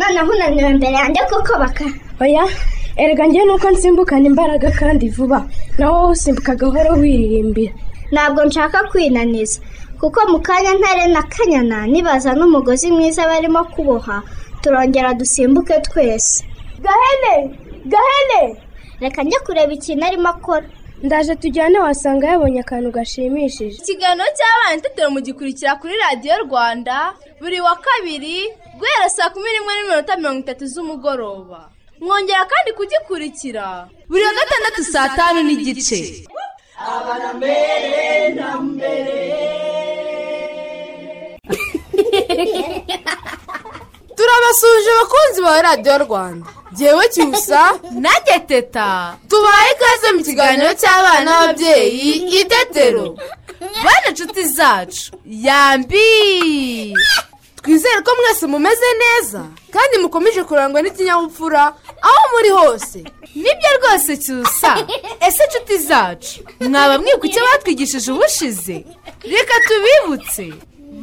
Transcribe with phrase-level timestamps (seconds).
[0.00, 1.84] noneho unaniwe imbere yanjye kuko baka.
[2.20, 2.44] Oya
[2.96, 5.40] erega njyewe nuko nsimbukana imbaraga kandi vuba.
[5.78, 7.72] Nawe wowe usimbuka gahoro wiririmbira.
[8.12, 9.60] Ntabwo nshaka kwinaniza.
[10.00, 14.22] Kuko mu kanya ntare na kanyana nibaza n'umugozi mwiza barimo kuboha
[14.62, 16.44] turongera dusimbuke twese.
[16.84, 17.34] Gahene!
[17.92, 18.56] Gahene!
[19.00, 20.66] Reka njye kureba ikintu arimo akora.
[21.02, 23.76] Ndaje tujyane wasanga yabonye akantu gashimishije.
[23.82, 26.96] Ikiganiro cy'abana itetero mugikurikira kuri radiyo rwanda
[27.40, 28.36] buri wa kabiri
[28.78, 31.60] guhera saa kumi n'imwe n'iminota mirongo itatu z'umugoroba.
[32.02, 33.66] Mwongera kandi kugikurikira.
[34.10, 36.00] Buri wa gatandatu saa tanu n'igice.
[44.18, 46.46] turabasuje abakunzi ba radiyo rwanda.
[46.74, 47.60] Ngewe cyusa
[48.02, 52.10] nanjye teta tubaye ikaze mu kiganiro cy'abana n'ababyeyi
[52.40, 53.06] itetero
[53.84, 55.12] bane inshuti zacu.
[55.26, 56.94] Yambi
[57.62, 59.42] twizere ko mwese mumeze neza
[59.74, 61.62] kandi mukomeje kurangwa n'ikinyabupfura
[62.08, 62.98] aho muri hose.
[63.34, 64.72] Nibyo rwose cyusa
[65.26, 66.40] ese inshuti zacu?
[66.60, 68.76] Mwaba mwibuka icyo batwigishije ubushize?
[69.32, 70.46] Reka tubibutse.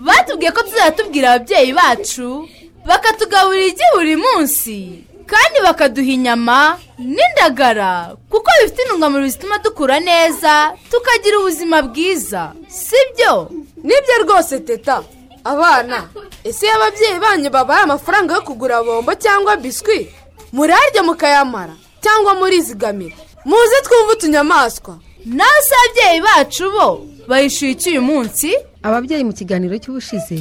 [0.05, 2.50] Batubwiye ko tuzajya tubwira ababyeyi bacu.
[2.88, 5.03] Bakatugaburira igi buri munsi.
[5.25, 12.53] Kandi bakaduha inyama n'indagara kuko bifite intungamubiri zituma dukura neza tukagira ubuzima bwiza.
[12.67, 13.50] Sibyo?
[13.83, 15.03] Nibyo rwose teta.
[15.44, 16.09] Abana
[16.44, 20.09] ese iyo ababyeyi banyu babaye amafaranga yo kugura bombo cyangwa biswi?
[20.53, 23.16] Murarya mukayamara cyangwa murizigamira?
[23.45, 24.97] Muze twumve utunyamaswa.
[25.25, 28.53] Nawe se ababyeyi bacu bo bayishyuye iki uyu munsi.
[28.83, 30.38] Ababyeyi mu kiganiro cy'ubushize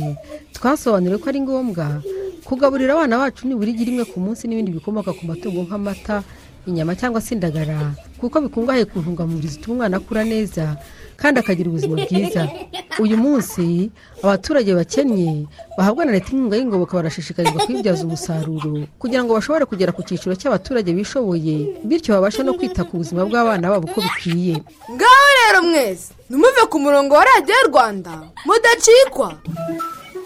[0.52, 1.86] twasobanuriwe ko ari ngombwa
[2.44, 6.22] kugaburira abana bacu nibura igi rimwe ku munsi n'ibindi bikomoka ku matungo nk'amata
[6.66, 7.92] inyama cyangwa se indagara.
[8.20, 10.76] Kuko bikungahaye ku ntungamubiri zituma umwana akura neza
[11.20, 12.48] kandi akagira ubuzima bwiza.
[13.04, 13.90] Uyu munsi
[14.24, 15.44] abaturage bakennye
[15.76, 20.88] bahabwa na leta inkunga y'ingoboka barashishikarizwa kuyibyaza umusaruro kugira ngo bashobore kugera ku cyiciro cy'abaturage
[20.96, 24.56] bishoboye bityo babashe no kwita ku buzima bw'abana babo uko bikwiye.
[24.88, 28.12] Ngaho rero mwese ntimuve ku murongo wa radiyo rwanda
[28.48, 29.36] mudacikwa.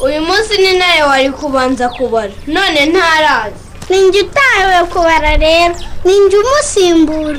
[0.00, 2.32] Uyu munsi ni nawe wari kubanza kubara.
[2.46, 3.54] None ntarazi.
[3.90, 5.74] Ninjye utahiwe kubara rero.
[6.04, 7.38] Ninjye umusimbura.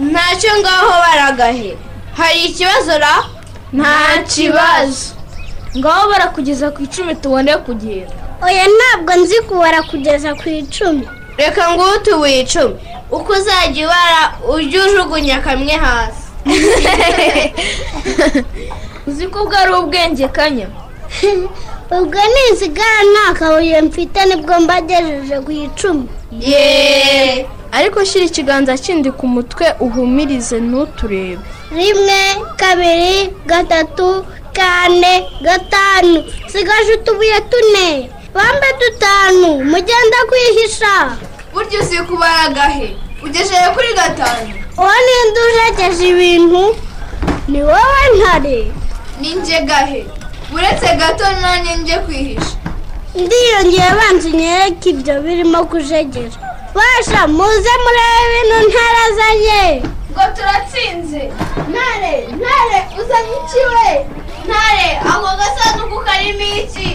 [0.00, 1.76] Ntacyo ngaho baragahe.
[2.16, 3.24] Hari ikibazo ra?
[3.72, 5.06] Nta kibazo.
[5.78, 8.12] Ngaho barakugeza ku icumi tubone kugenda.
[8.42, 11.08] Oya ntabwo nzi kubara kugeza ku icumi.
[11.38, 12.74] Reka nguhe utubuye icumi.
[13.10, 14.22] Uko uzajya ubara
[14.54, 16.28] ujye ujugunya kamwe hasi.
[19.06, 20.66] Uzi ko ubwo ari ubwenge kanya.
[21.90, 26.08] ubwo nisigara nta kabuye mfite ni bwo mbagejeje ku icumi
[26.40, 31.42] yeee ariko shyira ikiganza kindi ku mutwe uhumirize ntuturebe.
[31.76, 32.20] Rimwe
[32.56, 34.24] kabiri gatatu
[34.56, 36.24] kane gatanu.
[36.52, 38.10] Sigaje utubuye tune.
[38.34, 39.64] Bambe dutanu.
[39.64, 41.16] Mugenda kwihisha.
[41.52, 42.96] Burya uzi kubara agahe?
[43.24, 44.48] Ugejeje kuri gatanu.
[44.78, 46.76] Uwo ninde ujegeje ibintu?
[47.48, 48.72] Ni wowe ntare.
[49.20, 50.06] Ni njye gahe?
[50.54, 52.56] Uretse gato nanjye njye kwihisha.
[53.14, 56.36] Ndiyongera banza unyereke ibyo birimo kujegera.
[56.74, 59.62] Basha muze murebe ibintu ntarazanye
[60.12, 61.22] ngo turatsinze.
[61.70, 63.90] Ntare ntare uzanye iki we?
[64.46, 66.88] Ntare ako gasanduku karimo iki?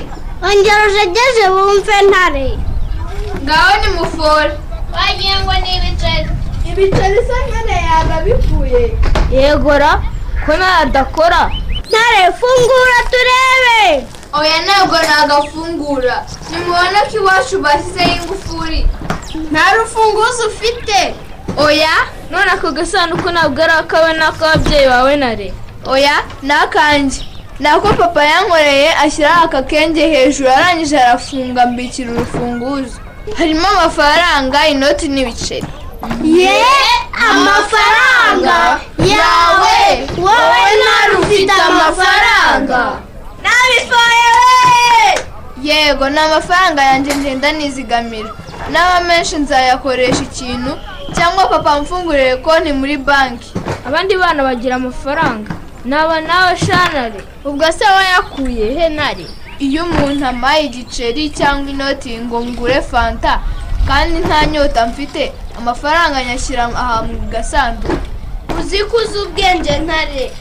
[0.47, 2.47] Ongera ujegeje bumve ntare.
[3.43, 4.51] Ngaho ni mufore
[4.93, 6.29] wagira ngo ni ibiceri
[6.69, 8.83] ibiceri se nyine yaba bipfuye
[9.31, 9.91] yegora
[10.45, 11.41] ko nawe adakora
[11.93, 16.25] ntare fungura turebe oya ntabwo nagafungura.
[16.49, 18.81] Nimubona ko iwacu bashyizeho ingufuri.
[19.51, 21.13] Nta rufunguzo ufite.
[21.57, 21.93] Oya?
[22.31, 25.53] None ako gasanduku ntabwo ari akawe n'ak'ababyeyi bawe nare.
[25.85, 26.15] Oya?
[26.41, 27.21] Ni akanjye
[27.59, 32.97] ni ako papa yankoreye ashyiraho aka kenge hejuru arangije arafunga mbikira urufunguzo.
[33.37, 35.67] Harimo amafaranga inoti n'ibiceri.
[36.23, 36.61] ye
[37.29, 42.91] amafaranga yawe wowe nawe ufite amafaranga.
[43.43, 44.29] Nabishoye!
[44.39, 48.29] We yego ni amafaranga yanjye ngenda nizigamira.
[48.71, 50.77] N'aba menshi nzayakoresha ikintu
[51.15, 53.53] cyangwa papa amfungurire konti muri banki.
[53.87, 55.51] Abandi bana bagira amafaranga.
[55.85, 57.21] Naba nawe shanare.
[57.45, 59.27] Ubwo se wayakuye he nari
[59.59, 63.39] iyo umuntu amaye igiceri cyangwa inoti ngo ngure fanta
[63.87, 67.95] kandi nta nyota mfite amafaranga nyashyira aha mu gasanduku.
[68.59, 70.31] Uzi ko uzi ubwenge ntare.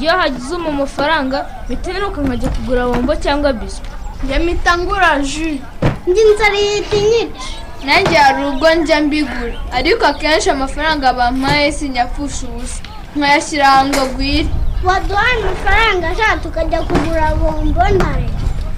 [0.00, 3.86] Iyo hagize mu mafaranga biteruka nkajya kugura bombo cyangwa biswi.
[4.24, 4.38] Njya
[4.78, 5.60] ngura ji
[6.06, 7.44] ndi nzara yita inyica
[7.84, 9.56] nanjye hari ubwo njya mbigura.
[9.72, 12.80] Ariko akenshi amafaranga bampaye sinyapfusha ubusa.
[13.16, 14.48] Nkayashyira ahantu ngo agwire
[14.84, 18.28] waduhaye amafaranga ashaka tukajya kugura bombo ntare.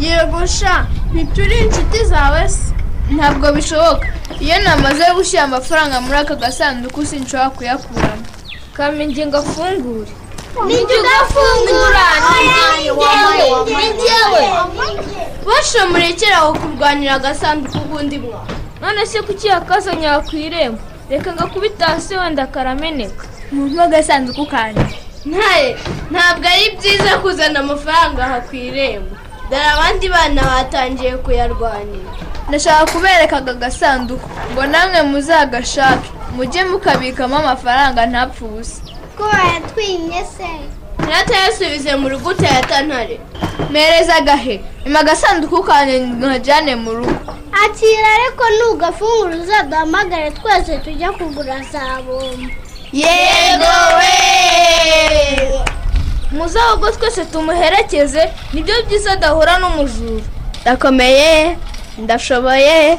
[0.01, 2.75] Yego sha ntituri inshuti zawe se
[3.15, 4.07] ntabwo bishoboka.
[4.41, 8.25] Iyo namaze gushyira amafaranga muri aka gasanduku sinshobora kuyakuramo.
[8.77, 10.11] Kamenge ngo afungure
[10.67, 12.05] nijya ugafungura.
[15.47, 18.41] Bashe murekere aho kurwanira agasanduku k'undi mwa
[18.81, 20.81] none se kuki yakazanye ku irembo
[21.11, 23.25] reka ngakubita hasi wenda karameneka.
[23.53, 24.85] Mu agasanduku kanjye.
[25.25, 25.77] Ntaye.
[26.11, 29.17] Ntabwo ari byiza kuzana amafaranga aha ku irembo
[29.51, 32.11] dore abandi bana batangiye kuyarwanira
[32.49, 34.29] ndashaka kubereka aka gasanduku.
[34.53, 36.11] Ngo namwe muzagashake.
[36.37, 38.81] Mujye mukabikamo amafaranga ntapfe ubusa
[39.17, 40.51] ko wayatwimye se?
[41.03, 43.21] Ntiyatayasubize mu rugo utayatantare
[43.71, 44.61] mpereza agahe?
[44.87, 47.17] Ima agasanduku kanjye nkajyane mu rugo.
[47.65, 52.51] Akira ariko nugafungura uzaduhamagare twese tujya kugura za bombo.
[52.93, 54.13] Yego we!
[56.33, 60.25] Muzahogo twese tumuherekeze ni byo byiza adahura n'umujura.
[60.63, 61.59] Ndakomeye
[61.99, 62.99] ndashoboye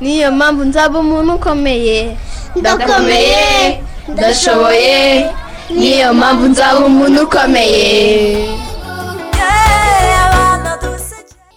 [0.00, 2.16] niyo mpamvu nzaba umuntu ukomeye.
[2.56, 5.30] Ndakomeye, ndashoboye
[5.70, 8.48] niyo mpamvu nzaba umuntu ukomeye.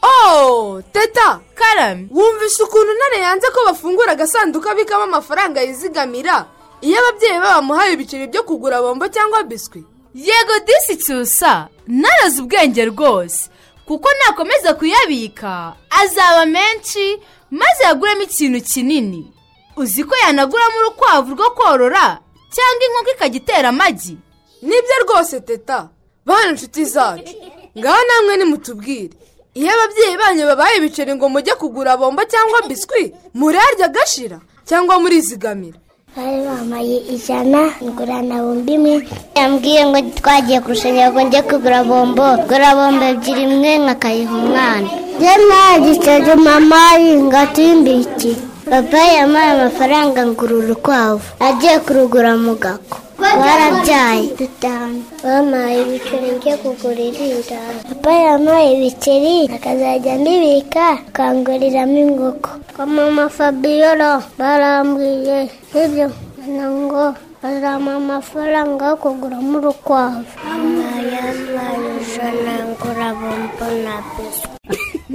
[0.02, 6.46] Oh teta karame wumvise ukuntu ntare yanze ko bafungura agasanduku abikamo amafaranga yizigamira?
[6.82, 9.84] Iyo ababyeyi be bamuhaye ibiceri byo kugura bombo cyangwa biswi.
[10.18, 13.50] Yego disi cyusa narazi ubwenge rwose.
[13.86, 17.20] Kuko nakomeza kuyabika azaba menshi
[17.52, 19.34] maze yaguremo ikintu kinini.
[19.76, 22.20] Uzi ko yanaguramo urukwavu rwo korora
[22.54, 24.18] cyangwa inkoko ikajya itera amagi?
[24.62, 25.90] Nibyo rwose teta.
[26.26, 27.34] Bana inshuti zacu.
[27.78, 29.14] Ngaho namwe nimutubwire.
[29.54, 35.80] Iyo ababyeyi banyu babaye ibiceri ngo mujye kugura bombo cyangwa biswi murarya agashira cyangwa murizigamira.
[36.18, 38.96] Bari bambaye ijana ngura na bombo imwe.
[39.38, 42.26] Yambwiye ngo twagiye kurushanwa ngo njye kugura bombo.
[42.50, 44.90] Gura bombo ebyiri imwe nkakayiha umwana.
[45.18, 46.82] Njye nta giceri mama
[47.28, 48.36] ngatimbikiye
[48.70, 51.22] papa yampaye amafaranga ngura urukwavu.
[51.48, 60.14] Agiye kurugura mu gako barabyaye dutanu bampaye ibiceri njye kugura irindazi papa yampaye ibiceri akazajya
[60.22, 65.50] mbibika akanguriramo inkoko kwa mama fabiola barambwiye
[65.84, 66.08] ibyo.
[66.48, 67.06] Ngo
[67.42, 70.24] bazampa amafaranga yo kuguramo urukwavu.
[70.46, 74.48] Bampaye amaye ijana ngura bombo na biswi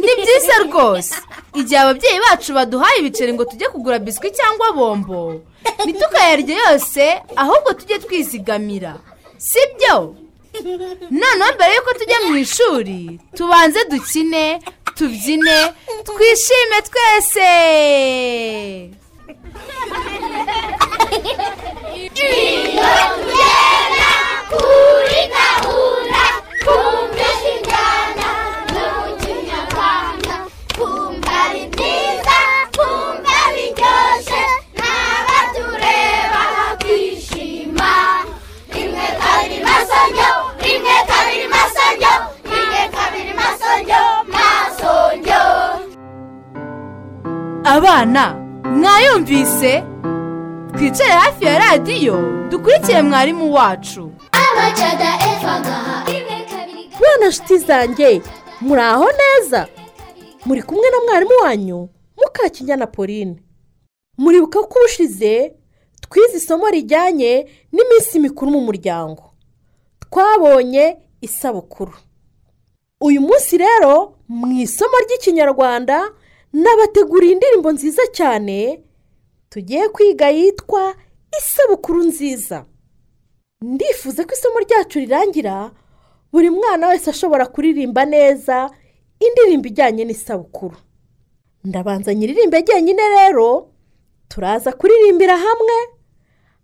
[0.05, 1.15] ni byiza rwose.
[1.61, 5.21] Igihe ababyeyi bacu baduhaye ibiceri ngo tujye kugura biswi cyangwa bombo.
[5.85, 7.03] Ntitukayarye yose
[7.43, 8.93] ahubwo tujye twizigamira.
[9.39, 9.97] Si byo
[11.11, 12.99] noneho mbere y'uko tujya mu ishuri
[13.37, 14.45] tubanze dukine
[14.97, 15.57] tubyine
[16.07, 17.51] twishime twese.
[24.51, 26.23] Kuri gahunda
[26.65, 27.02] kumvise
[47.65, 49.85] abana mwayumvise?
[50.77, 54.13] Twicare hafi ya radiyo dukurikire mwarimu wacu.
[54.33, 58.23] Abacada eva gaha rimwe kabiri bana nshuti zanjye
[58.61, 59.69] muri aho neza?
[60.45, 63.43] Muri kumwe na mwarimu wanyu mukakinyana pauline.
[64.19, 65.53] Muribuka ko ubushize
[66.01, 69.23] twize isomo rijyanye n'iminsi mikuru mu muryango.
[70.11, 71.93] Twabonye isabukuru.
[73.01, 76.11] Uyu munsi rero mu isomo ry'ikinyarwanda
[76.53, 78.83] nabateguriye indirimbo nziza cyane
[79.49, 80.95] tugiye kwiga yitwa
[81.39, 82.65] isabukuru nziza.
[83.63, 85.71] Ndifuza ko isomo ryacu rirangira
[86.33, 88.71] buri mwana wese ashobora kuririmba neza
[89.21, 90.77] indirimbo ijyanye n'isabukuru.
[91.65, 93.69] Ndabanza nyiririmbe jyenyine rero
[94.29, 95.77] turaza kuririmbira hamwe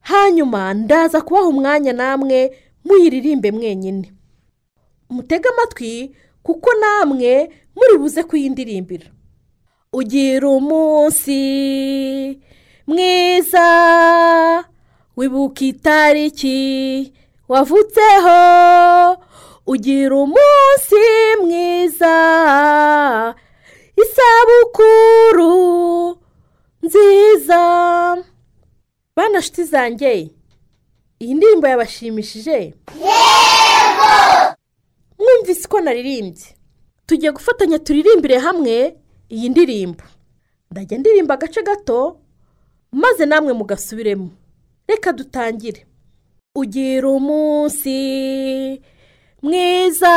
[0.01, 4.13] hanyuma ndaza kubaha umwanya namwe muyiririmbe mwenyine.
[5.11, 9.07] Mutege amatwi kuko namwe muri buze kuyindirimbira.
[9.93, 11.41] Ugira umunsi
[12.87, 13.67] mwiza
[15.17, 17.13] wibuka itariki
[17.49, 18.39] wavutseho
[19.67, 21.01] ugira umunsi
[21.43, 22.15] mwiza.
[24.03, 25.53] Isabukuru
[26.83, 27.61] nziza.
[29.17, 30.31] Bana nshuti zanjye
[31.21, 32.75] iyi ndirimbo yabashimishije?
[35.19, 36.47] Mwumvise ko naririmbye.
[37.07, 38.97] Tugiye gufatanya turirimbire hamwe.
[39.29, 40.05] Iyi ndirimbo.
[40.71, 42.21] Ndajya ndirimba agace gato
[42.93, 44.31] maze namwe mugasubiremo.
[44.89, 45.87] Reka dutangire.
[46.55, 47.97] Ugira umunsi
[49.43, 50.15] mwiza.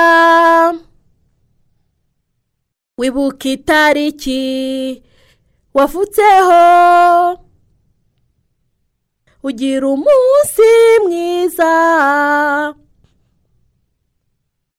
[2.97, 5.03] Wibuka itariki
[5.73, 7.39] wavutseho.
[9.43, 10.69] Ugira umunsi
[11.03, 11.71] mwiza.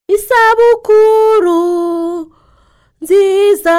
[0.09, 1.63] Isabukuru
[3.03, 3.77] nziza.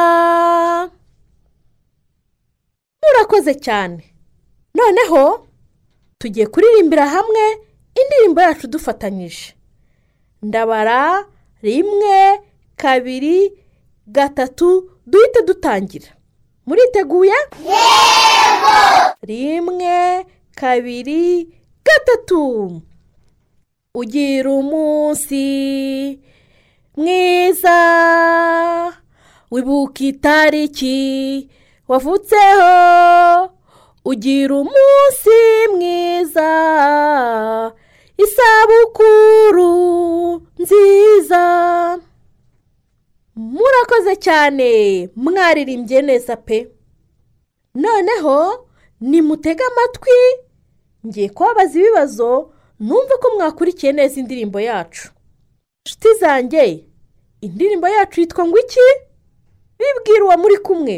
[3.04, 4.04] Murakoze cyane.
[4.76, 5.48] Noneho
[6.20, 7.44] tugiye kuririmbira hamwe
[8.02, 9.54] indirimbo yacu dufatanyije.
[10.42, 11.26] Ndabara
[11.62, 12.42] rimwe
[12.76, 13.54] kabiri
[14.08, 16.08] gatatu duhite dutangira.
[16.66, 17.36] Muriteguye?
[19.22, 20.26] Rimwe
[20.56, 21.48] kabiri
[21.86, 22.82] gatatu.
[23.96, 25.44] Ugira umunsi
[26.98, 27.78] mwiza.
[29.54, 30.98] Wibuka itariki
[31.88, 33.50] wavutseho
[34.06, 35.38] ugira umunsi
[35.76, 36.50] mwiza.
[38.24, 39.72] Isabukuru
[40.60, 41.44] nziza.
[43.36, 44.70] Murakoze cyane
[45.16, 46.68] mwaririmbye neza pe.
[47.76, 48.68] Noneho
[49.02, 50.20] nimutege amatwi
[51.08, 55.10] ngiye kubabaza ibibazo numve ko mwakurikiye neza indirimbo yacu.
[55.86, 56.86] Inshuti zanjye
[57.42, 58.80] indirimbo yacu yitwa ngo iki?
[59.84, 60.96] Bibwira uwo muri kumwe.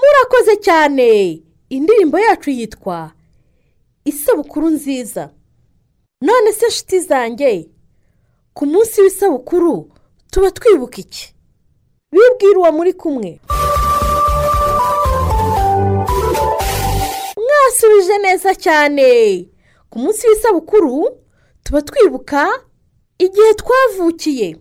[0.00, 1.40] Murakoze cyane.
[1.70, 3.12] Indirimbo yacu yitwa
[4.04, 5.30] isabukuru nziza.
[6.20, 7.68] None se inshuti zanjye
[8.54, 9.90] ku munsi w'isabukuru
[10.30, 11.34] tuba twibuka iki?
[12.12, 13.40] Bibwira uwo muri kumwe.
[17.36, 19.48] Mwasubije neza cyane.
[19.90, 21.18] Ku munsi w'isabukuru
[21.64, 22.48] tuba twibuka
[23.18, 24.56] igihe twavukiye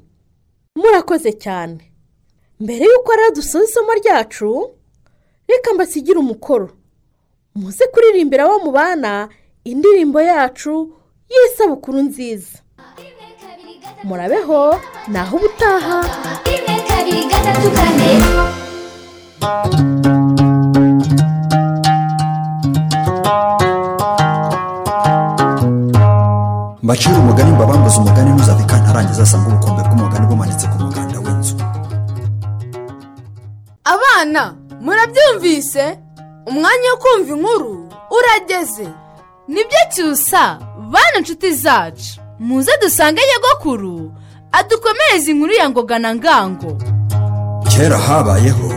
[0.76, 1.92] murakoze cyane.
[2.60, 4.50] Mbere y'uko rero dusoza isomo ryacu
[5.48, 6.70] reka mbasigire umukoro.
[7.56, 9.30] Muze kuririmbira abo mubana
[9.64, 10.74] indirimbo yacu
[11.32, 12.58] y'isabukuru nziza.
[14.04, 15.98] Murabeho naho ubutaha.
[16.46, 18.10] Rimwe kabiri gatatu kane.
[26.86, 31.56] Mbacira umugani mbabambuze umugani ntuzave kantarangiza asanga ubukombe bw'umugani bumanitse ku muganda w'inzu.
[33.94, 34.42] Abana
[34.86, 35.86] murabyumvise?
[36.50, 37.72] Umwanya wo kumva inkuru
[38.18, 38.88] urageze.
[39.54, 40.44] Nibyo cyusa
[40.94, 42.22] bana inshuti zacu.
[42.40, 44.12] Muze dusange nyogokuru
[44.58, 46.72] adukomereze inkuru ya ngoga na ngango.
[47.72, 48.70] Kera habayeho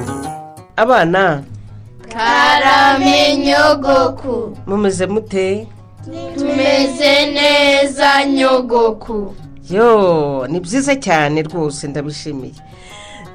[0.76, 1.42] abana
[2.12, 4.56] karame nyogoku.
[4.66, 5.68] mumeze mute?
[6.04, 9.34] Tumeze neza nyogoku.
[9.70, 12.54] Yo ni byiza cyane rwose ndabishimiye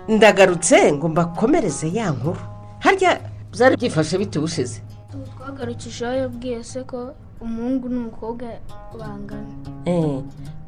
[0.08, 2.40] ndagarutse ngo mbakomereze ya nkuru.
[2.80, 3.20] Harya
[3.52, 4.82] byari byifashe bite ubushize?
[5.38, 8.48] Twagarukije aho yabwiye se ko umuhungu n'umukobwa
[9.00, 9.54] bangana.
[9.86, 10.20] Eh,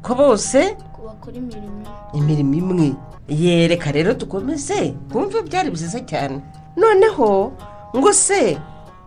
[0.02, 0.76] ko bose?
[0.94, 1.82] Ko bakora imirimo.
[2.14, 2.88] Imirimo imwe.
[3.28, 6.38] Yereka rero dukomeze twumve byari byiza cyane.
[6.78, 7.52] Noneho
[7.96, 8.56] ngo se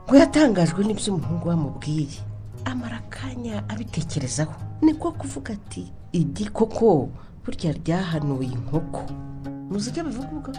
[0.07, 2.19] ngo yatangajwe n'ibyo umuhungu wamubwiye.
[2.65, 7.09] Amara akanya abitekerezaho niko kuvuga ati igi koko
[7.45, 9.01] burya ryahanuye inkoko.
[9.71, 10.51] Muzi icyo bivuga ubwo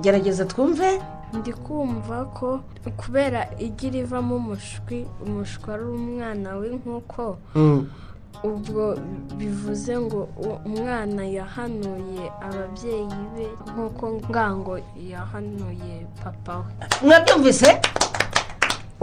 [0.00, 1.00] gerageza twumve.
[1.34, 2.60] Ndi kumva ko
[2.96, 7.86] kubera igi rivamo umushwi umushwi ari umwana w'inkoko Mm.
[8.44, 8.94] ubwo
[9.38, 10.28] bivuze ngo
[10.66, 14.74] umwana yahanuye ababyeyi be nk'uko ngango
[15.10, 16.70] yahanuye papa we.
[17.08, 17.80] Mwabyumvise?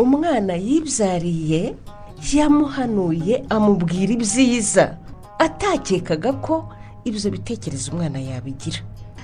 [0.02, 1.76] Umwana yibyariye
[2.34, 4.98] yamuhanuye amubwira ibyiza.
[5.40, 6.70] Atakekaga ko
[7.06, 8.80] ibyo bitekerezo umwana yabigira.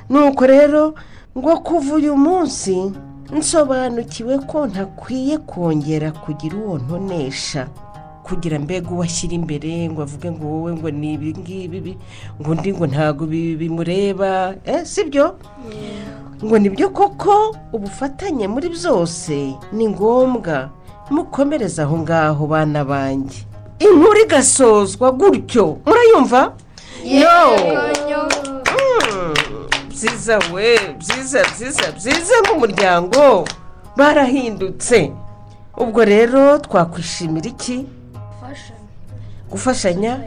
[0.10, 0.94] Nuko rero
[1.38, 2.74] ngo kuva uyu munsi
[3.34, 7.68] nsobanukiwe ko ntakwiye kongera kugira uwo ntonesha.
[8.26, 11.98] Kugira mbega uwo ashyira imbere ngo avuge ngo wowe ngo ni ibi ngibi bi-
[12.42, 14.56] ngo undi ngo ntabwo bi- bimureba.
[14.66, 15.38] Eh, si byo
[16.44, 20.70] ngo ni byo koko ubufatanye muri byose ni ngombwa.
[21.10, 23.46] Mukomereze aho ngaho bana banjye.
[23.80, 25.78] Inkuru igasozwa gutyo.
[25.86, 26.54] Murayumva?
[27.06, 27.40] No.
[28.76, 29.34] Mm,
[29.90, 33.46] byiza we byiza byiza byiza nk'umuryango.
[33.98, 35.12] Barahindutse.
[35.78, 37.86] Ubwo rero twakwishimira iki?
[39.50, 40.20] Gufashanya.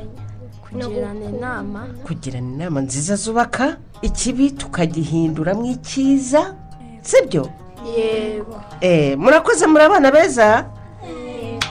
[0.64, 1.86] Kugirana inama.
[2.06, 3.76] Kugirana inama nziza zubaka?
[4.02, 6.54] Ikibi tukagihinduramo icyiza
[7.02, 7.48] sibyo?
[7.96, 8.60] Yego.
[8.80, 10.64] Eh, murakoze muri abana beza?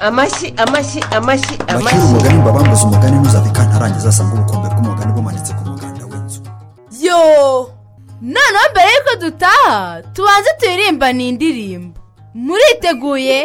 [0.02, 5.64] Amashyi amashyi amashyi bakira amashyi umugani mbabambuza umugani ntuzave kantarangiza asanga ubukombe bw'umugani bumanitse ku
[5.70, 6.40] muganda w'inzu.
[7.06, 7.20] Yo!
[8.22, 12.00] Noneho mbere y'uko dutaha tubanze tuyirimbane iyi ndirimbo
[12.34, 13.40] muriteguye?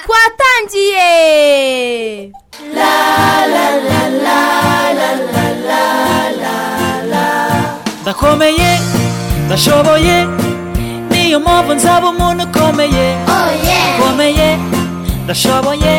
[0.00, 1.08] Twatangiye!
[8.02, 8.70] Ndakomeye
[9.46, 10.16] ndashoboye
[11.10, 13.06] niyo mpamvu nzaba umuntu ukomeye
[13.98, 14.48] ukomeye
[15.24, 15.94] ndashoboye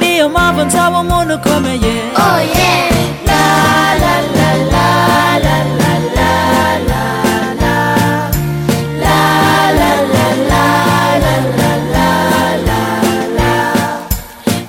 [0.00, 1.92] niyo mpamvu nzaba umuntu ukomeye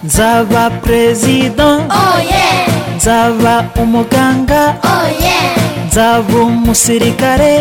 [0.05, 1.67] nzaba perezida
[2.95, 4.61] nzaba umuganga
[5.93, 7.53] nzaba umusirikare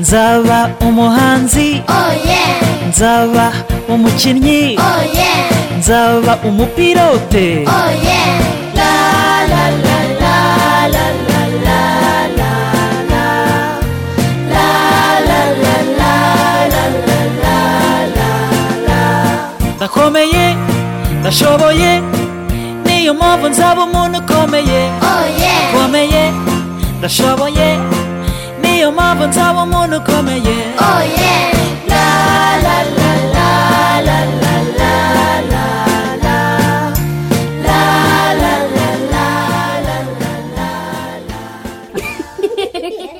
[0.00, 1.68] nzaba umuhanzi
[2.88, 3.44] nzaba
[3.94, 4.60] umukinnyi
[5.78, 7.46] nzaba umupilote
[19.76, 20.39] ndakomeye
[21.30, 21.90] ndashoboye
[22.84, 24.80] niyo mpamvu nzaba umuntu ukomeye
[25.70, 26.22] ukomeye
[26.98, 27.68] ndashoboye
[28.62, 30.54] niyo mpamvu nzaba umuntu ukomeye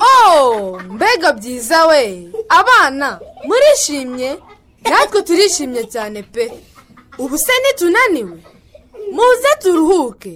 [0.00, 4.30] oh mbega byiza we abana murishimye
[4.90, 6.44] natwe turishimye cyane pe
[7.22, 8.36] ubu se nitunaniwe
[9.14, 10.32] muze turuhuke.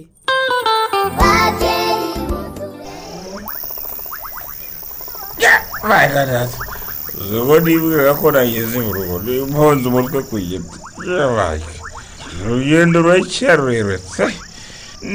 [7.37, 10.77] Ubwo nibwira ko nageze mu rugo nimponze umutwe ku giti
[11.17, 11.63] yabaye
[12.41, 13.97] urugendo ruracyarurerure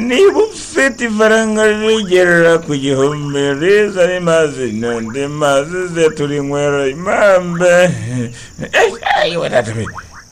[0.08, 7.72] niba ufite ifaranga rigerera ku gihumbi riza rimaze n'andi mazi ze turinywera impambe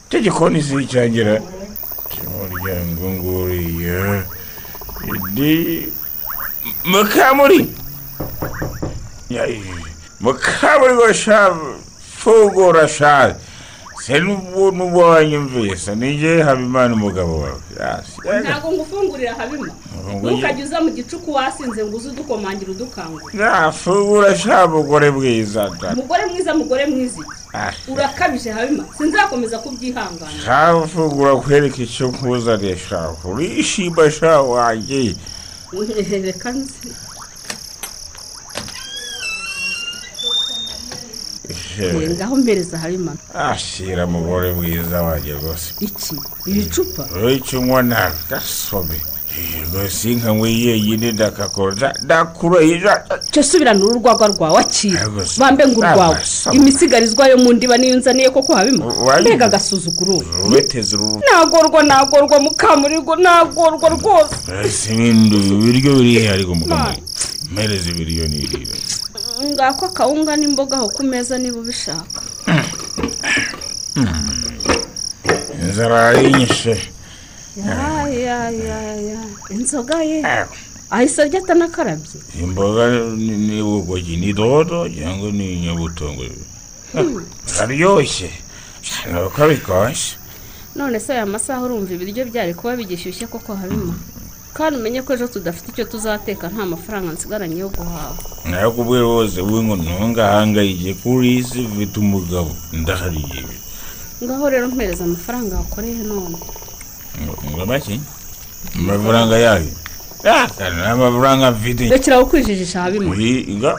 [0.08, 1.34] icyo gikoni si icyangira
[2.10, 4.24] cy'umuryango nguriya
[5.14, 5.54] idi
[6.90, 7.60] mukamuri
[10.20, 11.66] mukamuri ngo shabu
[12.20, 13.34] fungura shabu
[14.06, 17.60] se n'ubuntu bwanyumvise nijye habimana umugabo wawe
[18.42, 19.72] ntabwo ngufungurira habima
[20.22, 26.26] ntukajya uza mu gicuku wasinze ngo uze udukomangira udukangura nafungura shabu mugore bwiza da umugore
[26.26, 27.22] mwiza mugore mwiza
[27.54, 30.36] Ah, urakabije habima sinzakomeza kubyihangana.
[30.44, 35.16] Shabu fungura kwereka icyo nkuzaniye shabu urishima shabu wanjye.
[36.22, 36.72] Reka nzi
[42.10, 45.74] ngaho mpereza habima ashyira mugore mwiza wanjye rwose.
[45.80, 46.14] Iki?
[46.46, 47.08] Iri cupa?
[47.36, 49.00] Icyo na gasome
[49.72, 51.94] rwose inka nkwe yenyine ndakakora.
[52.04, 55.08] Ndakurahiza cyo subirana urwagwa rwawe akira.
[55.38, 56.16] Bambe ngo urwawe.
[56.52, 59.20] Imisigarizwa yo mu ndiba niyo nzaniye koko habima Wayi.
[59.20, 60.22] mbega agasuzuguro
[61.30, 64.34] nagorwa nagorwa mukamurigo nagorwa rwose.
[64.94, 66.92] Ibiryo birihe ariko mugabo
[67.52, 68.74] mpereza ibiryo nirira
[69.44, 72.20] ngako akawunga n'imboga aho ku meza niba ubishaka.
[75.62, 76.74] Inzara yarinyishe
[77.56, 79.20] ya ya ya ya.
[79.50, 80.22] Inzoga ye.
[80.90, 86.24] Ahise arya atanakarabye imboga ni ubugogi ni dodo cyangwa ni inyabutongo
[87.60, 88.30] aryoshye.
[88.82, 90.16] Cyane uko bikoshye
[90.76, 93.94] none se aya masaha urumva ibiryo byari kuba bigishyushye koko habima
[94.58, 98.12] kandi umenye ko ejo tudafite icyo tuzateka nta mafaranga nsigaranye yo guhaha.
[98.50, 102.50] Nayo kubwe rwose wingo ntungahangayike kuri isi ufite umugabo.
[102.72, 103.40] Ndahariye
[104.24, 106.36] ngaho rero mpereza amafaranga wakoreye none.
[107.50, 108.00] Ngo make
[108.78, 109.70] amafaranga yayo?
[110.24, 113.76] Yakana amafaranga mfite rekera kwijijisha habima Uyiga.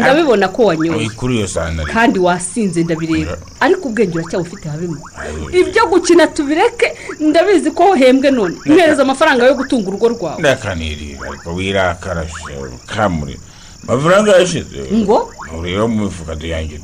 [0.00, 1.48] ndabibona ko wanyoye kuri iyo
[1.92, 3.38] kandi wasinze ndabireba.
[3.60, 4.98] Ariko ubwenge uracyabufite habima
[5.52, 8.56] ibyo gukina tubireke ndabizi ko wahembwe none.
[8.66, 10.38] Mpereza amafaranga yo gutunga urugo rwawe.
[10.40, 12.26] Ndakanirira ariko wirakara
[12.86, 13.40] kamuri.
[13.88, 14.84] Amafaranga yashize.
[14.92, 15.32] Ngo?
[15.58, 16.36] Ureba mu mifuka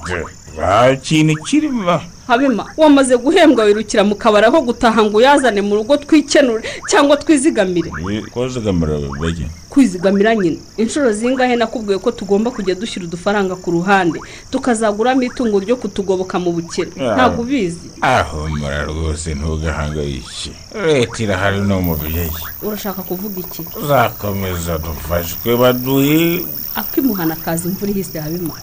[0.07, 0.25] pe
[0.57, 5.97] nta kintu kirimo habima wamaze guhembwa wirukira mu kabari aho gutaha ngo uyazane mu rugo
[5.97, 7.91] twikenure cyangwa twizigamire.
[8.31, 10.59] Kozigamira bajya kwizigamira nyine.
[10.77, 14.21] Inshuro zingahe nakubwiye ko tugomba kujya dushyira udufaranga ku ruhande?
[14.51, 16.93] Tukazaguramo itungo ryo kutugoboka mu bukene.
[17.01, 17.15] Ah.
[17.15, 17.91] ntabwo ubizi?
[18.01, 20.53] Aho mura rwose ntugahangayike.
[20.87, 22.31] Leta irahari no mubyeyi
[22.63, 23.63] urashaka kuvuga iki?
[23.63, 26.47] Tuzakomeza dufashwe baduhe.
[26.75, 28.55] Akimuhana akaza imvura ihise habima.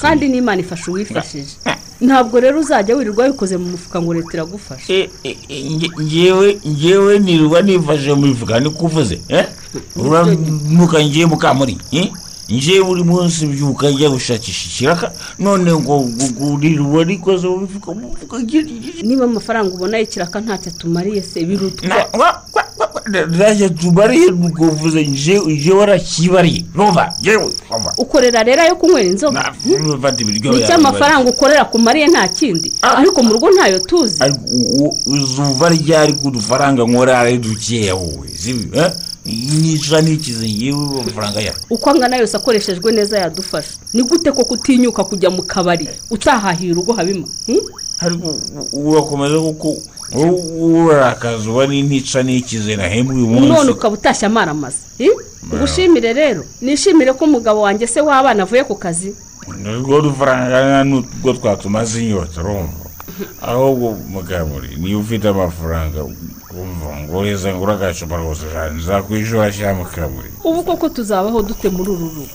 [0.00, 1.56] Kandi n'imana ifasha uwifashije.
[2.00, 4.92] Ntabwo rero uzajya wirirwa wikoze mu mufuka ngo leta iragufasha
[6.02, 9.46] ngewe ngewe nirirwa nifashe mu mifuka nikuvuze eh?
[9.96, 12.12] Uranuka ngiye mukamuri eh?
[12.52, 15.98] Ngiye buri munsi mbyuka njya gushakisha ikiraka none ngo
[16.38, 18.36] gurirwa nikoze mu mifuka mu mifuka
[19.02, 21.88] niba amafaranga ubona y'ikiraka ntacyo atumariye se birutwa.
[23.08, 27.04] Ntacyo tubariye nukuvuze ngewe warakibariye numva
[27.70, 29.54] umva ukorera rero ayo kunywera inzoga.
[30.18, 32.72] Ibiryo ni amafaranga ukorera kumariye nta kindi.
[32.82, 34.18] Ariko mu rugo ntayo tuzi.
[35.06, 38.28] Uzuva ryari ku dufaranga nkora ari dukeya wowe
[38.74, 38.90] eh?
[39.26, 41.58] Nica nikize ngewe amafaranga yawe.
[41.70, 43.74] Uko angana yose akoreshejwe neza yadufasha.
[43.94, 45.88] Ni gute ko kutinyuka kujya mu kabari?
[46.10, 47.26] Utahahiye urugo habima?
[47.46, 47.62] Hmm?
[48.72, 49.76] urakomeza kuko
[50.14, 54.82] urakaza uba n'intica n'ikize nahembwe uyu munsi none ukaba utashye amaramaza
[55.54, 56.42] ngushimire rero.
[56.60, 59.14] Nishimire ko umugabo wanjye se w'abana avuye ku kazi.
[59.62, 62.86] Nubwo dufaranga nubwo twatumaze inyota urumva
[63.50, 65.98] ahubwo mugamuri niba ufite amafaranga
[66.60, 71.90] umva ngo ureze ngo uragacupa rwose cyane nzakwishura cyangwa mukamuri ubu koko tuzabaho dute muri
[71.90, 72.34] uru rugo?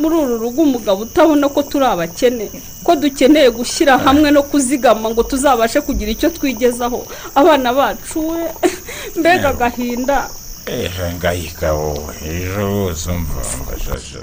[0.00, 2.48] Muri uru rugo umugabo utabona ko turi abakene
[2.84, 7.04] ko dukeneye gushyira hamwe no kuzigama ngo tuzabashe kugira icyo twigezaho.
[7.34, 8.40] Abana bacu we
[9.20, 10.28] mbega agahinda.
[10.66, 13.40] Ejo ngayika wowe ejo rwose umva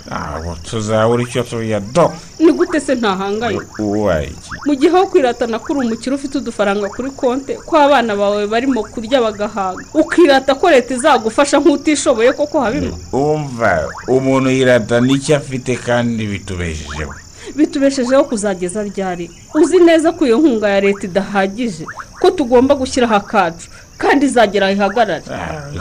[0.08, 2.12] ntabwo tuzabura icyo turya do.
[2.40, 7.54] Ni gute se ntahangaye iki mu gihe aho kwiratana kuri umukire ufite udufaranga kuri konti
[7.68, 9.84] ko abana bawe barimo kurya bagahaga.
[9.94, 17.14] Ukirata ko leta izagufasha nk'utishoboye koko habima umva umuntu yirata n'icyo afite kandi bitubeshejeho
[17.56, 19.32] bitubeshejeho kuzageza ryari?
[19.56, 21.86] Uzi neza ko iyo nkunga ya leta idahagije
[22.22, 23.68] ko tugomba gushyiraho akacu.
[23.98, 25.24] Kandi izagera ihagarare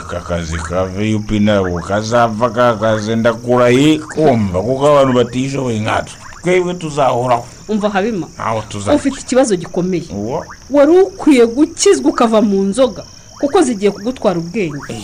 [0.01, 7.47] aka kazi ka viyupi ntabwo kazapfa kakazi ndakuraye kumva kuko abantu batishoboye nkatwe twebwe tuzahoraho.
[7.69, 8.27] Umva habima?
[8.95, 10.07] Ufite ikibazo gikomeye.
[10.71, 13.03] Wari ukwiye gukizwa ukava mu nzoga
[13.41, 14.95] kuko zigiye kugutwara ubwenge.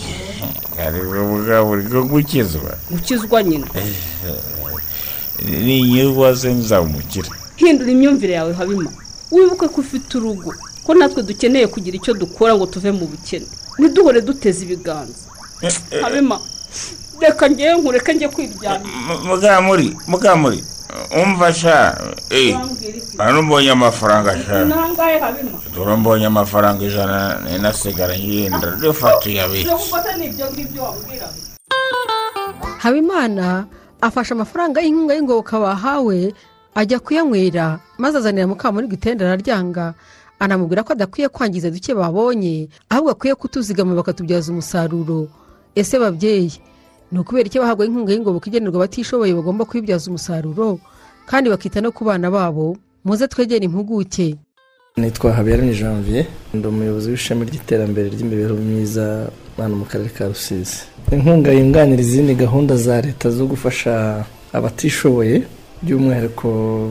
[0.79, 2.71] Ariko buri ko gukizwa.
[2.91, 3.65] Gukizwa nyine
[5.65, 8.91] ninyurwa se nzamukira hindura imyumvire yawe habima.
[9.31, 10.53] Wibuke ko ufite urugo.
[10.85, 13.47] Ko natwe dukeneye kugira icyo dukora ngo tuve mu bukene.
[13.79, 15.25] Ntiduhore duteze ibiganza.
[16.01, 16.39] Habima
[17.21, 20.59] reka ngewe nkureke njye kwiryamira mukamuri mukamuri
[21.23, 21.97] umva sha
[22.29, 22.57] eh
[23.17, 24.75] hano mbonye amafaranga habima
[25.75, 28.67] dore mbonye amafaranga ijana nasigara ngenda
[30.17, 31.27] n'ibyo ngibyo wambwira?
[32.77, 33.65] Habimana
[34.01, 36.33] afashe amafaranga y'inkunga y'ingoboka bahawe
[36.75, 39.93] ajya kuyanywera maze azanira mukamuri gutenda araryanga.
[40.39, 45.27] Anamubwira ko adakwiye kwangiza duke babonye ahubwo akwiye kutuzigama bakatubyaza umusaruro.
[45.75, 46.51] Ese babyeyi
[47.11, 50.79] ni ukubera icyo bahabwa inkunga y'ingoboka igenerwa abatishoboye bagomba kuyibyaza umusaruro?
[51.25, 54.35] Kandi bakita no ku bana babo muze twegere impuguke.
[54.97, 60.85] Nitwa habiyaremye janvier ndi umuyobozi w'ishami ry'iterambere ry'imibereho myiza hano mu karere ka rusizi.
[61.11, 65.43] Inkunga yunganira izindi gahunda za leta zo gufasha abatishoboye
[65.83, 66.47] by'umwihariko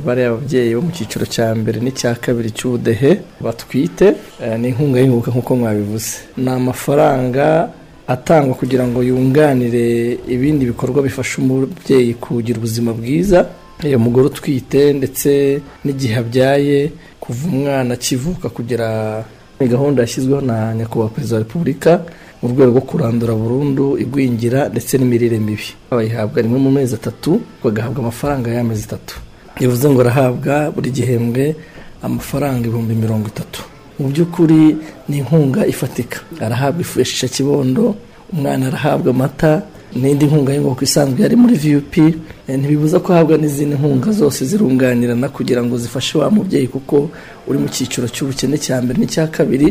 [0.06, 3.10] bariya ababyeyi bo mu cyiciro cya mbere n'icya kabiri cy'ubudehe
[3.44, 4.06] batwite
[4.60, 6.12] ni inkunga y'ingoboka nk'uko mwabivuze.
[6.36, 7.46] Ni amafaranga
[8.06, 13.46] atangwa kugira ngo yunganire ibindi bikorwa bifasha umubyeyi kugira ubuzima bwiza.
[13.82, 18.88] Iyo mugore utwite ndetse n'igihe abyaye kuva umwana akivuka kugera
[19.60, 21.92] gahunda yashyizweho na nyakubahwa perezida wa repubulika
[22.42, 25.68] mu rwego rwo kurandura burundu igwingira ndetse n'imirire mibi.
[25.90, 29.14] Bayihabwa rimwe mu mezi atatu bagahabwa amafaranga y'amezi atatu.
[29.60, 31.54] Bivuze ngo arahabwa buri gihembwe
[32.02, 33.60] amafaranga ibihumbi mirongo itatu.
[33.98, 34.76] Mu by'ukuri
[35.08, 36.18] ni inkunga ifatika.
[36.40, 37.94] Arahabwa ifu ya kibondo
[38.32, 39.62] umwana arahabwa amata
[39.94, 42.04] n'indi nkunga y'ingoboka isanzwe yari muri viyupi
[42.48, 47.10] ntibibuza ko ahabwa n'izindi nkunga zose zirunganirana kugira ngo zifashe wa mubyeyi kuko
[47.48, 49.68] uri mu cyiciro cy'ubukene cya mbere n'icya kabiri.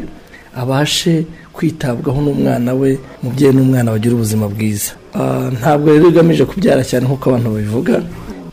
[0.56, 4.92] Abashe kwitabwaho n'umwana we umubyeyi n'umwana bagira ubuzima bwiza.
[5.60, 7.96] Ntabwo rero igamije kubyara cyane nk'uko abantu babivuga.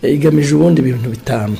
[0.02, 1.56] Igamije ubundi bintu bitanu.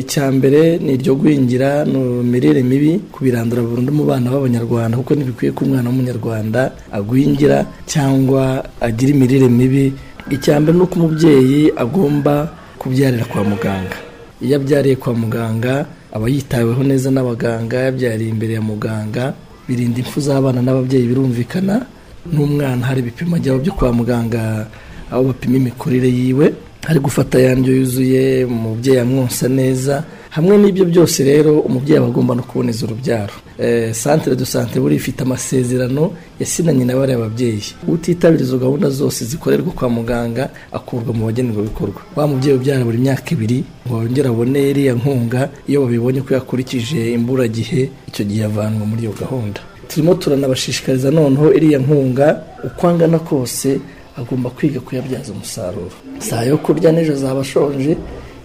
[0.00, 5.52] Icya mbere ni iryo gwingira ni imirire mibi kubirandura burundu mu bana b'abanyarwanda kuko ntibikwiye
[5.52, 9.92] ko umwana w'umunyarwanda agwingira cyangwa agira imirire mibi.
[10.32, 12.48] Icya mbere ni uko umubyeyi agomba
[12.80, 13.96] kubyarira kwa muganga.
[14.40, 19.34] Iyo abyariye kwa muganga aba yitaweho neza n'abaganga yabyariye imbere ya muganga
[19.68, 21.86] birinda impfu z'abana n'ababyeyi birumvikana
[22.32, 24.66] n'umwana hari ibipimo ajyaho byo kwa muganga
[25.10, 26.52] aho bapima imikurire yiwe
[26.86, 30.04] hari gufata ya ndyo yuzuye umubyeyi amwonsa neza
[30.38, 33.34] hamwe n'ibyo byose rero umubyeyi aba agomba no kuboneza urubyaro.
[33.58, 37.74] Eh, centre de sante buriya ifite amasezerano yasinanye na bariya babyeyi.
[37.88, 42.00] Utitabira izo gahunda zose zikorerwa kwa muganga akurwa mu bagenerwabikorwa.
[42.16, 47.00] Wa mubyeyi ubyara buri myaka ibiri ngo yongere abone iriya nkunga iyo babibonye ko yakurikije
[47.18, 49.60] imburagihe icyo gihe avanwa muri iyo gahunda.
[49.88, 52.26] Turimo turanabashishikariza noneho iriya nkunga
[52.68, 53.80] uko angana kose
[54.16, 55.90] agomba kwiga kuyabyaza umusaruro.
[56.18, 57.96] Saa yo kurya n'ejo azaba ashonje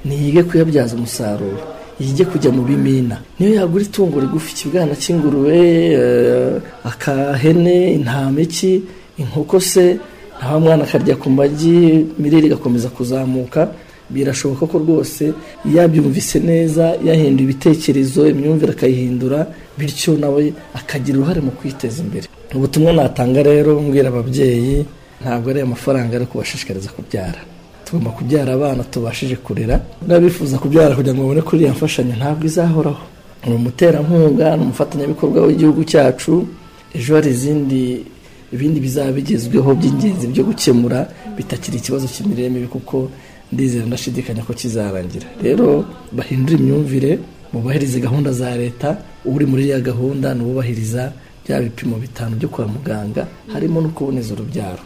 [0.06, 1.60] ntiyige kuyabyaza umusaruro.
[2.00, 3.18] Yige kujya mu bimina.
[3.40, 5.58] Niyo yagura itungo rigufi ikibwana cy'ingurube
[5.94, 8.82] eh, akahene intama iki
[9.18, 9.98] inkoko se
[10.42, 13.72] naho mwana akarya ku magi mirire igakomeza kuzamuka.
[14.10, 15.34] Birashoboka ko rwose
[15.66, 22.28] yabyumvise neza yahinduye ibitekerezo imyumvire akayihindura bityo nawe akagira uruhare mu kwiteza imbere.
[22.56, 24.86] Ubutumwa natanga rero mbwira ababyeyi
[25.22, 27.42] ntabwo ari amafaranga ari kubashishikariza kubyara.
[27.94, 29.76] Tugomba kubyara abana tubashije kurera.
[30.08, 33.04] N'abifuza kubyara kugira ngo babone kuri iriya mfashanyo ntabwo izahoraho.
[33.48, 36.48] Ni umuterankunga ni umufatanyabikorwa w'igihugu cyacu.
[36.98, 37.82] Ejo hari izindi
[38.54, 41.00] ibindi bizaba bigezweho by'ingenzi byo gukemura
[41.38, 42.96] bitakiri ikibazo cy'imirire mibi kuko
[43.54, 45.28] ndizera ndashidikanya ko kizarangira.
[45.46, 45.86] Rero
[46.18, 47.12] bahindure imyumvire
[47.54, 48.98] bubahirize gahunda za leta.
[49.26, 51.12] Uri muri iriya gahunda ni uwubahiriza
[51.46, 53.22] bya bipimo bitanu byo kwa muganga.
[53.54, 54.82] Harimo no kuboneza urubyaro.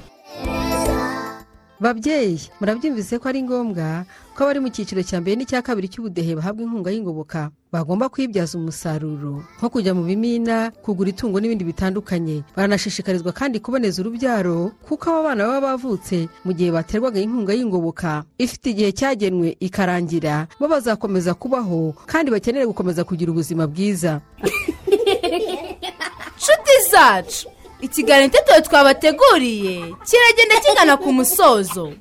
[1.80, 4.06] Babyeyi murabyumvise ko ari ngombwa
[4.38, 7.50] ko abari mu cyiciro cya mbere n'icya kabiri cy'ubudehe bahabwa inkunga y'ingoboka.
[7.74, 12.44] Bagomba kwibyaza umusaruro nko kujya mu bimina kugura itungo n'ibindi bitandukanye.
[12.56, 18.24] Baranashishikarizwa kandi kuboneza urubyaro kuko aba bana baba bavutse mu gihe baterwaga inkunga y'ingoboka.
[18.38, 24.22] Ifite igihe cyagenwe ikarangira bo bazakomeza kubaho kandi bakeneye gukomeza kugira ubuzima bwiza.
[26.38, 27.50] Nshuti zacu.
[27.82, 29.76] Ikiganiro itetero twabateguriye
[30.08, 31.94] kiragenda kigana ku musozo.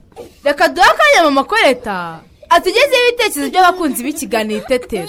[0.45, 5.09] Reka duhe akanya mu makoreta atugezeho ibitekerezo by'abakunzi b'ikiganiro itetero.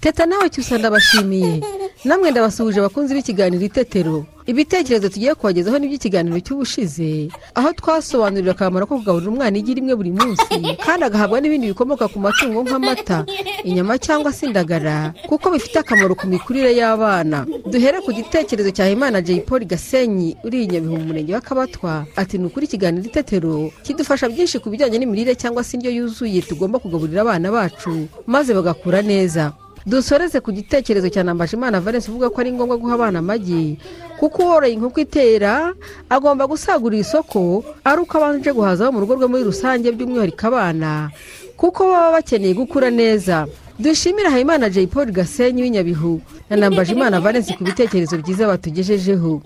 [0.00, 1.60] Teta nawe cyusa ndabashimiye.
[2.04, 4.26] Namwe ndabasuhuje abakunzi b'ikiganiro itetero.
[4.46, 10.54] Ibitekerezo tugiye kubagezaho n'iby'ikiganiro cy'ubushize aho twasobanurira akamaro ko kugaburira umwana igi rimwe buri munsi
[10.86, 13.26] kandi agahabwa n'ibindi bikomoka ku matungo nk'amata
[13.66, 17.42] inyama cyangwa se indagara kuko bifite akamaro ku mikurire y'abana.
[17.66, 22.06] Duhere ku gitekerezo cya Himana Jay Paul Gasenyi uri i Nyabihu mu murenge wa Kabatwa
[22.16, 26.78] ati ni ukuri ikiganiro itetero kidufasha byinshi ku bijyanye n'imirire cyangwa se indyo yuzuye tugomba
[26.78, 29.52] kugaburira abana bacu maze bagakura neza.
[29.86, 33.78] Dusoreze ku gitekerezo cya Nambajimana Valence uvuga ko ari ngombwa guha abana amagi
[34.18, 35.74] kuko uworoye inkoko itera
[36.10, 41.10] agomba gusagurira isoko ari uko abanje guhazaho mu rugo rwe muri rusange by'umwihariko abana
[41.56, 43.46] kuko baba bakeneye gukura neza.
[43.78, 46.20] Dushimira Habimana Jay Paul Gasenyi w'Inyabihu
[46.50, 49.42] na Nambajimana Valence ku bitekerezo byiza batugejejeho.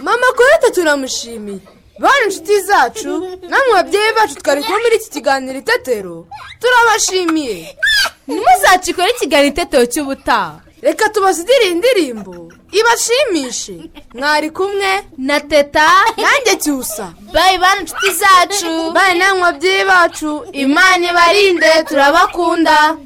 [0.00, 1.60] Mama koreta turamushimiye
[2.00, 3.12] bana inshuti zacu
[3.48, 6.26] namwe babyeyi bacu twari kuba muri iki kiganiro itetero.
[6.60, 7.76] Turabashimiye.
[8.32, 13.76] Ntimuzacikore ikiganiro itetero cy'ubutaha reka tubasidire indirimbo ibashimishe.
[14.14, 14.92] Mwari kumwe.
[15.18, 15.86] Na teta.
[16.22, 17.12] Nanjye cyusa.
[17.34, 18.92] Bayi bana inshuti zacu.
[18.94, 20.30] Bayi namwe babyeyi bacu.
[20.52, 22.96] Imana ibarinde turabakunda.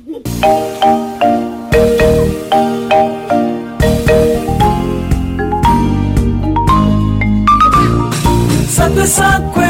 [9.16, 9.68] Sakwe.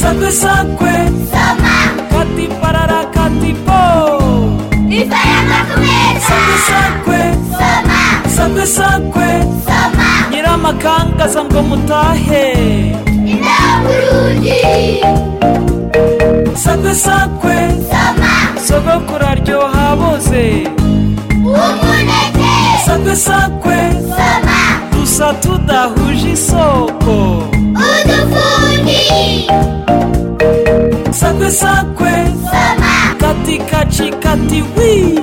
[0.00, 0.92] Sakwe sakwe.
[1.32, 1.72] Sakwe
[2.12, 4.01] kati parara kati po.
[5.00, 7.20] Sakwe sakwe
[8.36, 9.28] sakwe sakwe
[10.30, 12.46] nyiramakangaza ngo mutahe.
[16.64, 17.56] Sakwe sakwe
[18.66, 20.68] sogokuru aryoha boze
[22.86, 23.78] sakwe sakwe
[24.92, 27.16] dusa tudahuje isoko.
[31.12, 32.12] Sakwe sakwe
[32.52, 32.81] kati
[33.36, 35.18] kaci kati wi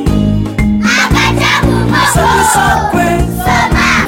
[1.93, 2.45] sakwe.
[2.53, 3.05] Sakwe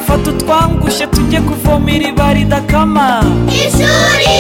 [0.08, 4.40] fata utwangushye tujye kuvoma iriba ridakama ishuri.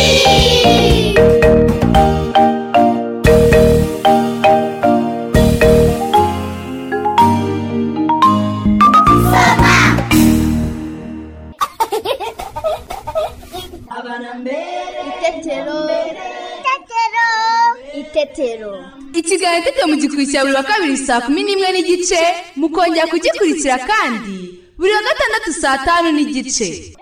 [19.82, 22.22] Itetero mu gikurikira buri wa kabiri saa kumi n'imwe n'igice
[22.56, 24.34] mukongera kugikurikira kandi
[24.78, 26.94] buri wa gatandatu saa tanu n'igice.